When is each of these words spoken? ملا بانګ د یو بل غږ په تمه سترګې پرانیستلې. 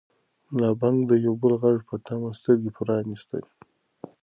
ملا 0.51 0.69
بانګ 0.79 0.97
د 1.07 1.11
یو 1.25 1.33
بل 1.41 1.53
غږ 1.61 1.77
په 1.89 1.95
تمه 2.05 2.29
سترګې 2.39 2.71
پرانیستلې. 2.77 3.49